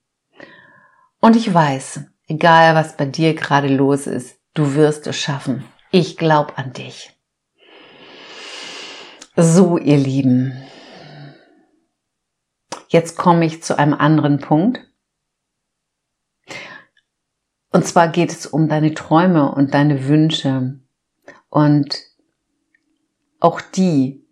Und 1.21 1.37
ich 1.37 1.53
weiß, 1.53 2.01
egal 2.27 2.75
was 2.75 2.97
bei 2.97 3.07
dir 3.07 3.35
gerade 3.35 3.69
los 3.69 4.07
ist, 4.07 4.39
du 4.55 4.75
wirst 4.75 5.07
es 5.07 5.17
schaffen. 5.17 5.65
Ich 5.93 6.17
glaube 6.17 6.59
an 6.59 6.73
dich. 6.73 7.13
So, 9.37 9.79
ihr 9.79 9.99
Lieben. 9.99 10.53
Jetzt 12.89 13.17
komme 13.17 13.45
ich 13.45 13.63
zu 13.63 13.79
einem 13.79 13.95
anderen 13.95 14.39
Punkt. 14.39 14.81
Und 17.71 17.85
zwar 17.87 18.09
geht 18.09 18.33
es 18.33 18.47
um 18.47 18.69
deine 18.69 18.95
Träume 18.95 19.53
und 19.53 19.75
deine 19.75 20.09
Wünsche. 20.09 20.81
Und 21.51 22.03
auch 23.39 23.61
die 23.61 24.26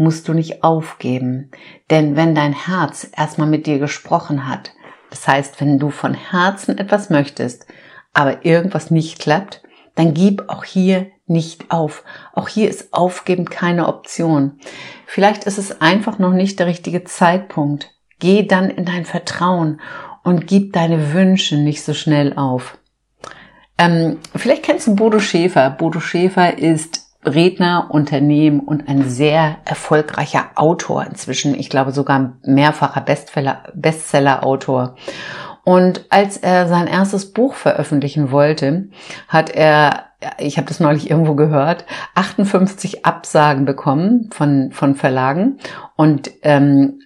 musst 0.00 0.28
du 0.28 0.32
nicht 0.32 0.64
aufgeben. 0.64 1.50
Denn 1.90 2.16
wenn 2.16 2.34
dein 2.34 2.54
Herz 2.54 3.10
erstmal 3.14 3.46
mit 3.46 3.66
dir 3.66 3.78
gesprochen 3.78 4.48
hat, 4.48 4.72
das 5.10 5.28
heißt, 5.28 5.60
wenn 5.60 5.78
du 5.78 5.90
von 5.90 6.14
Herzen 6.14 6.78
etwas 6.78 7.10
möchtest, 7.10 7.66
aber 8.14 8.46
irgendwas 8.46 8.90
nicht 8.90 9.18
klappt, 9.18 9.62
dann 9.96 10.14
gib 10.14 10.48
auch 10.48 10.64
hier 10.64 11.08
nicht 11.26 11.70
auf. 11.70 12.02
Auch 12.32 12.48
hier 12.48 12.70
ist 12.70 12.94
Aufgeben 12.94 13.44
keine 13.44 13.88
Option. 13.88 14.58
Vielleicht 15.04 15.44
ist 15.44 15.58
es 15.58 15.82
einfach 15.82 16.18
noch 16.18 16.32
nicht 16.32 16.58
der 16.58 16.66
richtige 16.66 17.04
Zeitpunkt. 17.04 17.90
Geh 18.20 18.46
dann 18.46 18.70
in 18.70 18.86
dein 18.86 19.04
Vertrauen 19.04 19.82
und 20.24 20.46
gib 20.46 20.72
deine 20.72 21.12
Wünsche 21.12 21.56
nicht 21.56 21.82
so 21.84 21.92
schnell 21.92 22.32
auf. 22.36 22.78
Ähm, 23.76 24.18
vielleicht 24.34 24.62
kennst 24.62 24.86
du 24.86 24.96
Bodo 24.96 25.20
Schäfer. 25.20 25.68
Bodo 25.68 26.00
Schäfer 26.00 26.56
ist 26.56 27.09
Redner, 27.24 27.88
Unternehmen 27.90 28.60
und 28.60 28.88
ein 28.88 29.08
sehr 29.08 29.58
erfolgreicher 29.64 30.50
Autor 30.54 31.04
inzwischen. 31.04 31.54
Ich 31.54 31.68
glaube 31.68 31.92
sogar 31.92 32.38
mehrfacher 32.42 33.04
Bestseller-Autor. 33.74 34.96
Und 35.64 36.06
als 36.08 36.38
er 36.38 36.66
sein 36.66 36.86
erstes 36.86 37.32
Buch 37.32 37.54
veröffentlichen 37.54 38.30
wollte, 38.30 38.88
hat 39.28 39.50
er, 39.50 40.06
ich 40.38 40.56
habe 40.56 40.66
das 40.66 40.80
neulich 40.80 41.10
irgendwo 41.10 41.34
gehört, 41.34 41.84
58 42.14 43.04
Absagen 43.04 43.66
bekommen 43.66 44.30
von, 44.32 44.72
von 44.72 44.94
Verlagen. 44.94 45.58
Und 45.96 46.30
ähm, 46.42 47.00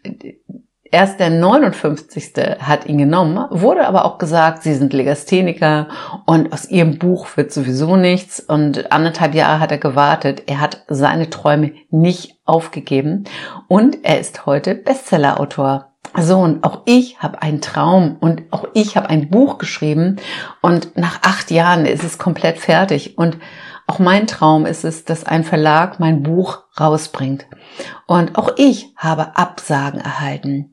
Erst 0.94 1.18
der 1.18 1.28
59. 1.28 2.34
hat 2.60 2.86
ihn 2.86 2.98
genommen, 2.98 3.48
wurde 3.50 3.88
aber 3.88 4.04
auch 4.04 4.16
gesagt, 4.16 4.62
sie 4.62 4.74
sind 4.74 4.92
Legastheniker 4.92 5.88
und 6.24 6.52
aus 6.52 6.70
ihrem 6.70 7.00
Buch 7.00 7.36
wird 7.36 7.52
sowieso 7.52 7.96
nichts. 7.96 8.38
Und 8.38 8.92
anderthalb 8.92 9.34
Jahre 9.34 9.58
hat 9.58 9.72
er 9.72 9.78
gewartet. 9.78 10.44
Er 10.46 10.60
hat 10.60 10.84
seine 10.86 11.30
Träume 11.30 11.72
nicht 11.90 12.36
aufgegeben 12.44 13.24
und 13.66 14.04
er 14.04 14.20
ist 14.20 14.46
heute 14.46 14.76
Bestsellerautor. 14.76 15.90
So, 16.16 16.38
und 16.38 16.62
auch 16.62 16.82
ich 16.84 17.18
habe 17.18 17.42
einen 17.42 17.60
Traum 17.60 18.16
und 18.20 18.44
auch 18.52 18.68
ich 18.74 18.96
habe 18.96 19.10
ein 19.10 19.30
Buch 19.30 19.58
geschrieben 19.58 20.18
und 20.62 20.96
nach 20.96 21.22
acht 21.22 21.50
Jahren 21.50 21.86
ist 21.86 22.04
es 22.04 22.18
komplett 22.18 22.58
fertig. 22.58 23.18
Und 23.18 23.38
auch 23.86 23.98
mein 23.98 24.26
Traum 24.26 24.66
ist 24.66 24.84
es, 24.84 25.04
dass 25.04 25.24
ein 25.24 25.44
Verlag 25.44 26.00
mein 26.00 26.22
Buch 26.22 26.64
rausbringt. 26.78 27.46
Und 28.06 28.36
auch 28.36 28.52
ich 28.56 28.92
habe 28.96 29.36
Absagen 29.36 30.00
erhalten. 30.00 30.72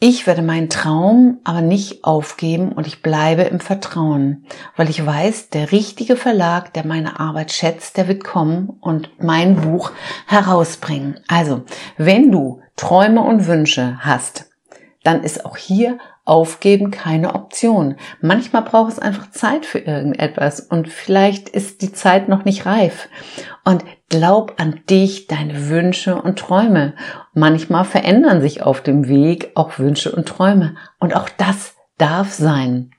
Ich 0.00 0.28
werde 0.28 0.42
meinen 0.42 0.68
Traum 0.68 1.40
aber 1.42 1.60
nicht 1.60 2.04
aufgeben 2.04 2.70
und 2.70 2.86
ich 2.86 3.02
bleibe 3.02 3.42
im 3.42 3.58
Vertrauen, 3.58 4.46
weil 4.76 4.88
ich 4.88 5.04
weiß, 5.04 5.50
der 5.50 5.72
richtige 5.72 6.14
Verlag, 6.14 6.72
der 6.72 6.86
meine 6.86 7.18
Arbeit 7.18 7.50
schätzt, 7.50 7.96
der 7.96 8.06
wird 8.06 8.22
kommen 8.22 8.68
und 8.80 9.10
mein 9.20 9.56
Buch 9.56 9.90
herausbringen. 10.28 11.18
Also, 11.26 11.62
wenn 11.96 12.30
du 12.30 12.60
Träume 12.76 13.22
und 13.22 13.48
Wünsche 13.48 13.98
hast, 13.98 14.48
dann 15.02 15.24
ist 15.24 15.44
auch 15.44 15.56
hier 15.56 15.98
Aufgeben 16.28 16.90
keine 16.90 17.34
Option. 17.34 17.96
Manchmal 18.20 18.62
braucht 18.62 18.92
es 18.92 18.98
einfach 18.98 19.30
Zeit 19.30 19.64
für 19.64 19.78
irgendetwas 19.78 20.60
und 20.60 20.88
vielleicht 20.88 21.48
ist 21.48 21.82
die 21.82 21.92
Zeit 21.92 22.28
noch 22.28 22.44
nicht 22.44 22.66
reif. 22.66 23.08
Und 23.64 23.84
glaub 24.08 24.60
an 24.60 24.80
dich, 24.88 25.26
deine 25.26 25.68
Wünsche 25.68 26.20
und 26.20 26.38
Träume. 26.38 26.94
Manchmal 27.34 27.84
verändern 27.84 28.40
sich 28.40 28.62
auf 28.62 28.82
dem 28.82 29.08
Weg 29.08 29.52
auch 29.54 29.78
Wünsche 29.78 30.12
und 30.12 30.28
Träume. 30.28 30.76
Und 30.98 31.16
auch 31.16 31.28
das 31.28 31.74
darf 31.96 32.32
sein. 32.32 32.90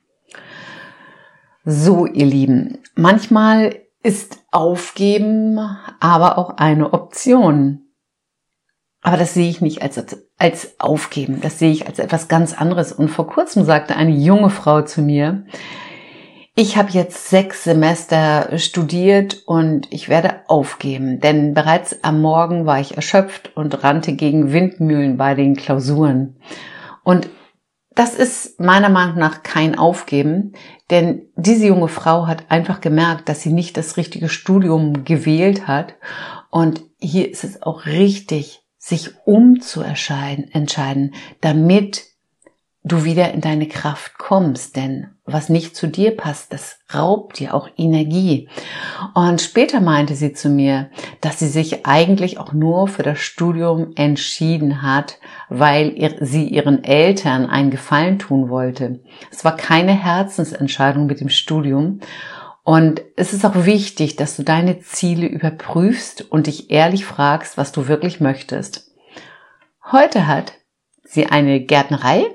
So, 1.65 2.05
ihr 2.05 2.25
Lieben, 2.25 2.79
manchmal 2.95 3.75
ist 4.01 4.39
Aufgeben 4.51 5.59
aber 5.99 6.37
auch 6.37 6.57
eine 6.57 6.93
Option. 6.93 7.81
Aber 9.01 9.17
das 9.17 9.33
sehe 9.33 9.49
ich 9.49 9.61
nicht 9.61 9.81
als, 9.81 9.97
als 10.39 10.79
Aufgeben. 10.79 11.41
Das 11.41 11.59
sehe 11.59 11.71
ich 11.71 11.85
als 11.85 11.99
etwas 11.99 12.27
ganz 12.27 12.53
anderes. 12.53 12.91
Und 12.91 13.09
vor 13.09 13.27
kurzem 13.27 13.63
sagte 13.65 13.95
eine 13.95 14.11
junge 14.11 14.49
Frau 14.49 14.81
zu 14.81 15.01
mir, 15.01 15.45
ich 16.55 16.75
habe 16.75 16.89
jetzt 16.91 17.29
sechs 17.29 17.63
Semester 17.63 18.57
studiert 18.57 19.43
und 19.45 19.87
ich 19.91 20.09
werde 20.09 20.41
aufgeben, 20.47 21.21
denn 21.21 21.53
bereits 21.53 22.03
am 22.03 22.21
Morgen 22.21 22.65
war 22.65 22.81
ich 22.81 22.97
erschöpft 22.97 23.55
und 23.55 23.81
rannte 23.83 24.13
gegen 24.13 24.51
Windmühlen 24.51 25.15
bei 25.15 25.35
den 25.35 25.55
Klausuren. 25.55 26.37
Und 27.03 27.29
das 27.95 28.13
ist 28.13 28.59
meiner 28.59 28.89
Meinung 28.89 29.17
nach 29.17 29.43
kein 29.43 29.77
Aufgeben, 29.77 30.53
denn 30.89 31.29
diese 31.35 31.67
junge 31.67 31.87
Frau 31.87 32.27
hat 32.27 32.49
einfach 32.49 32.81
gemerkt, 32.81 33.29
dass 33.29 33.41
sie 33.41 33.53
nicht 33.53 33.77
das 33.77 33.95
richtige 33.95 34.27
Studium 34.27 35.05
gewählt 35.05 35.67
hat. 35.67 35.95
Und 36.49 36.81
hier 36.99 37.29
ist 37.29 37.43
es 37.43 37.61
auch 37.61 37.85
richtig, 37.85 38.61
sich 38.79 39.11
umzuentscheiden, 39.25 40.49
entscheiden, 40.51 41.13
damit 41.41 42.05
du 42.83 43.03
wieder 43.03 43.33
in 43.33 43.41
deine 43.41 43.67
Kraft 43.67 44.17
kommst, 44.17 44.77
denn 44.77 45.07
was 45.25 45.49
nicht 45.49 45.75
zu 45.75 45.87
dir 45.87 46.15
passt, 46.15 46.53
das 46.53 46.79
raubt 46.93 47.37
dir 47.37 47.53
auch 47.53 47.69
Energie. 47.77 48.49
Und 49.13 49.41
später 49.41 49.81
meinte 49.81 50.15
sie 50.15 50.33
zu 50.33 50.49
mir, 50.49 50.89
dass 51.19 51.39
sie 51.39 51.49
sich 51.49 51.85
eigentlich 51.85 52.39
auch 52.39 52.53
nur 52.53 52.87
für 52.87 53.03
das 53.03 53.19
Studium 53.19 53.91
entschieden 53.95 54.81
hat, 54.81 55.19
weil 55.49 56.17
sie 56.21 56.47
ihren 56.47 56.83
Eltern 56.83 57.45
einen 57.47 57.69
Gefallen 57.69 58.17
tun 58.17 58.49
wollte. 58.49 59.01
Es 59.29 59.43
war 59.43 59.57
keine 59.57 59.91
Herzensentscheidung 59.91 61.05
mit 61.05 61.19
dem 61.19 61.29
Studium. 61.29 61.99
Und 62.63 63.01
es 63.15 63.33
ist 63.33 63.45
auch 63.45 63.65
wichtig, 63.65 64.15
dass 64.15 64.35
du 64.35 64.43
deine 64.43 64.79
Ziele 64.79 65.27
überprüfst 65.27 66.21
und 66.29 66.47
dich 66.47 66.69
ehrlich 66.69 67.05
fragst, 67.05 67.57
was 67.57 67.71
du 67.71 67.87
wirklich 67.87 68.19
möchtest. 68.19 68.91
Heute 69.91 70.27
hat 70.27 70.53
sie 71.03 71.27
eine 71.27 71.61
Gärtnerei 71.61 72.25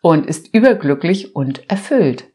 und 0.00 0.26
ist 0.26 0.54
überglücklich 0.54 1.34
und 1.34 1.68
erfüllt. 1.68 2.30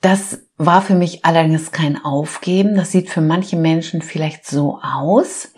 Das 0.00 0.42
war 0.56 0.82
für 0.82 0.94
mich 0.94 1.24
allerdings 1.24 1.72
kein 1.72 2.02
Aufgeben. 2.04 2.76
Das 2.76 2.92
sieht 2.92 3.08
für 3.08 3.22
manche 3.22 3.56
Menschen 3.56 4.02
vielleicht 4.02 4.46
so 4.46 4.78
aus. 4.82 5.54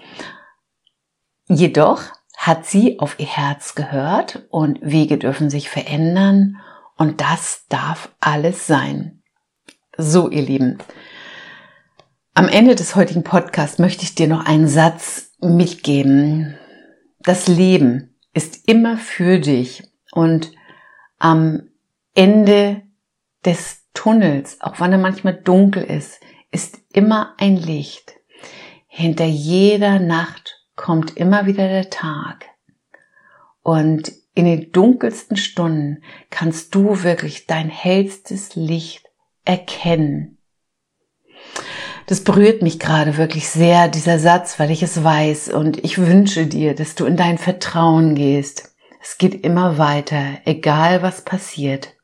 Jedoch 1.48 2.02
hat 2.36 2.66
sie 2.66 3.00
auf 3.00 3.18
ihr 3.18 3.26
Herz 3.26 3.74
gehört 3.74 4.46
und 4.50 4.78
Wege 4.80 5.18
dürfen 5.18 5.50
sich 5.50 5.68
verändern 5.68 6.58
und 6.98 7.20
das 7.20 7.64
darf 7.68 8.10
alles 8.20 8.66
sein. 8.66 9.22
So, 9.96 10.28
ihr 10.28 10.42
Lieben. 10.42 10.78
Am 12.34 12.48
Ende 12.48 12.74
des 12.74 12.94
heutigen 12.94 13.24
Podcasts 13.24 13.78
möchte 13.78 14.04
ich 14.04 14.14
dir 14.14 14.28
noch 14.28 14.44
einen 14.44 14.68
Satz 14.68 15.32
mitgeben. 15.40 16.58
Das 17.20 17.48
Leben 17.48 18.14
ist 18.34 18.68
immer 18.68 18.96
für 18.96 19.38
dich 19.38 19.82
und 20.12 20.52
am 21.18 21.70
Ende 22.14 22.82
des 23.44 23.84
Tunnels, 23.94 24.60
auch 24.60 24.78
wenn 24.80 24.92
er 24.92 24.98
manchmal 24.98 25.34
dunkel 25.34 25.82
ist, 25.82 26.20
ist 26.50 26.78
immer 26.92 27.34
ein 27.38 27.56
Licht. 27.56 28.14
Hinter 28.86 29.24
jeder 29.24 29.98
Nacht 29.98 30.64
kommt 30.76 31.16
immer 31.16 31.46
wieder 31.46 31.68
der 31.68 31.90
Tag. 31.90 32.46
Und 33.62 34.12
in 34.38 34.44
den 34.44 34.70
dunkelsten 34.70 35.36
Stunden 35.36 36.04
kannst 36.30 36.72
du 36.74 37.02
wirklich 37.02 37.46
dein 37.46 37.68
hellstes 37.68 38.54
Licht 38.54 39.04
erkennen. 39.44 40.38
Das 42.06 42.22
berührt 42.22 42.62
mich 42.62 42.78
gerade 42.78 43.16
wirklich 43.16 43.48
sehr, 43.48 43.88
dieser 43.88 44.20
Satz, 44.20 44.60
weil 44.60 44.70
ich 44.70 44.84
es 44.84 45.02
weiß 45.02 45.48
und 45.48 45.82
ich 45.84 45.98
wünsche 45.98 46.46
dir, 46.46 46.76
dass 46.76 46.94
du 46.94 47.04
in 47.04 47.16
dein 47.16 47.36
Vertrauen 47.36 48.14
gehst. 48.14 48.76
Es 49.02 49.18
geht 49.18 49.44
immer 49.44 49.76
weiter, 49.76 50.38
egal 50.44 51.02
was 51.02 51.22
passiert. 51.22 51.96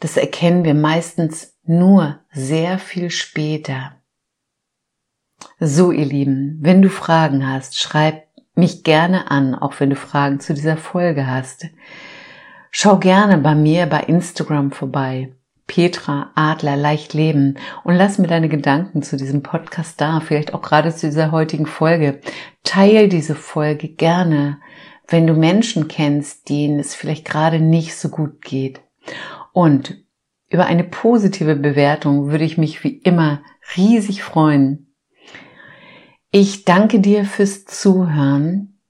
Das 0.00 0.16
erkennen 0.16 0.64
wir 0.64 0.74
meistens 0.74 1.54
nur 1.64 2.18
sehr 2.32 2.80
viel 2.80 3.10
später. 3.10 4.02
So, 5.60 5.92
ihr 5.92 6.04
Lieben, 6.04 6.58
wenn 6.60 6.82
du 6.82 6.90
Fragen 6.90 7.48
hast, 7.48 7.78
schreib 7.78 8.21
mich 8.54 8.84
gerne 8.84 9.30
an, 9.30 9.54
auch 9.54 9.78
wenn 9.78 9.90
du 9.90 9.96
Fragen 9.96 10.40
zu 10.40 10.54
dieser 10.54 10.76
Folge 10.76 11.26
hast. 11.26 11.66
Schau 12.70 12.98
gerne 12.98 13.38
bei 13.38 13.54
mir 13.54 13.86
bei 13.86 14.00
Instagram 14.00 14.72
vorbei. 14.72 15.32
Petra 15.66 16.32
Adler 16.34 16.76
leicht 16.76 17.14
leben 17.14 17.56
und 17.84 17.94
lass 17.94 18.18
mir 18.18 18.26
deine 18.26 18.48
Gedanken 18.48 19.02
zu 19.02 19.16
diesem 19.16 19.42
Podcast 19.42 20.00
da, 20.00 20.20
vielleicht 20.20 20.52
auch 20.54 20.60
gerade 20.60 20.94
zu 20.94 21.06
dieser 21.06 21.30
heutigen 21.30 21.66
Folge. 21.66 22.20
Teil 22.62 23.08
diese 23.08 23.34
Folge 23.34 23.88
gerne, 23.88 24.60
wenn 25.08 25.26
du 25.26 25.34
Menschen 25.34 25.88
kennst, 25.88 26.48
denen 26.48 26.78
es 26.78 26.94
vielleicht 26.94 27.24
gerade 27.24 27.58
nicht 27.58 27.96
so 27.96 28.08
gut 28.08 28.42
geht. 28.42 28.82
Und 29.52 30.02
über 30.48 30.66
eine 30.66 30.84
positive 30.84 31.56
Bewertung 31.56 32.30
würde 32.30 32.44
ich 32.44 32.58
mich 32.58 32.84
wie 32.84 32.98
immer 32.98 33.42
riesig 33.76 34.22
freuen. 34.22 34.91
Ich 36.34 36.64
danke 36.64 37.00
dir 37.00 37.26
fürs 37.26 37.66
Zuhören. 37.66 38.80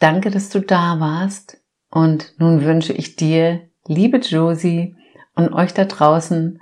Danke, 0.00 0.32
dass 0.32 0.48
du 0.48 0.58
da 0.58 0.98
warst. 0.98 1.62
Und 1.88 2.34
nun 2.36 2.64
wünsche 2.64 2.92
ich 2.92 3.14
dir, 3.14 3.68
liebe 3.86 4.16
Josie, 4.16 4.96
und 5.36 5.52
euch 5.52 5.72
da 5.72 5.84
draußen 5.84 6.60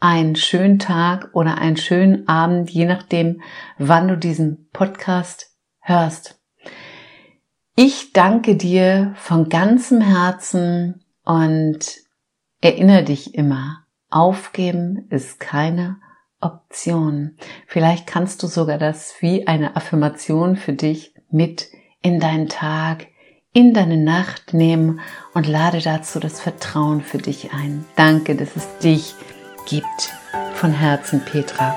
einen 0.00 0.36
schönen 0.36 0.78
Tag 0.78 1.30
oder 1.32 1.56
einen 1.56 1.78
schönen 1.78 2.28
Abend, 2.28 2.68
je 2.68 2.84
nachdem, 2.84 3.40
wann 3.78 4.08
du 4.08 4.18
diesen 4.18 4.68
Podcast 4.70 5.56
hörst. 5.80 6.38
Ich 7.74 8.12
danke 8.12 8.54
dir 8.54 9.14
von 9.16 9.48
ganzem 9.48 10.02
Herzen 10.02 11.06
und 11.24 11.78
erinnere 12.60 13.04
dich 13.04 13.34
immer, 13.34 13.86
aufgeben 14.10 15.06
ist 15.08 15.40
keine 15.40 16.02
Option. 16.42 17.36
Vielleicht 17.66 18.06
kannst 18.06 18.42
du 18.42 18.46
sogar 18.46 18.78
das 18.78 19.14
wie 19.20 19.46
eine 19.46 19.76
Affirmation 19.76 20.56
für 20.56 20.72
dich 20.72 21.14
mit 21.30 21.68
in 22.02 22.20
deinen 22.20 22.48
Tag 22.48 23.06
in 23.52 23.74
deine 23.74 23.98
Nacht 23.98 24.54
nehmen 24.54 25.00
und 25.34 25.46
lade 25.46 25.80
dazu 25.80 26.18
das 26.20 26.40
Vertrauen 26.40 27.02
für 27.02 27.18
dich 27.18 27.52
ein. 27.52 27.84
Danke, 27.96 28.34
dass 28.34 28.56
es 28.56 28.78
dich 28.78 29.14
gibt. 29.66 30.12
Von 30.54 30.72
Herzen, 30.72 31.22
Petra. 31.24 31.74